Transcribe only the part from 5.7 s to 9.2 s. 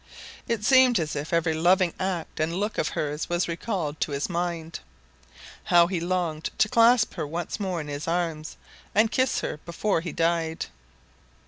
he longed to clasp her once more in his arms and